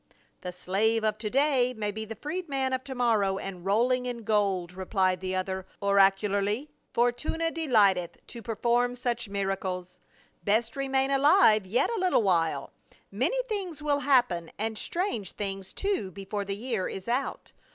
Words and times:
"The 0.41 0.51
slave 0.51 1.03
of 1.03 1.19
to 1.19 1.29
day 1.29 1.75
may 1.75 1.91
be 1.91 2.05
the 2.05 2.15
freedman 2.15 2.73
of 2.73 2.83
to 2.85 2.95
morrow 2.95 3.37
and 3.37 3.63
rolling 3.63 4.07
in 4.07 4.23
gold," 4.23 4.73
replied 4.73 5.19
the 5.21 5.35
other 5.35 5.67
oracularly." 5.79 6.71
Fortuna 6.95 7.51
delighteth 7.51 8.17
to 8.25 8.41
perform 8.41 8.95
such 8.95 9.29
miracles. 9.29 9.99
Best 10.43 10.75
remain 10.75 11.11
alive 11.11 11.67
yet 11.67 11.91
a 11.95 11.99
little 11.99 12.23
while; 12.23 12.71
many 13.11 13.37
things 13.43 13.83
will 13.83 13.99
happen, 13.99 14.49
and 14.57 14.75
strange 14.75 15.33
things, 15.33 15.71
too, 15.71 16.09
before 16.09 16.45
the 16.45 16.55
year 16.57 16.89
is 16.89 17.07
out. 17.07 17.51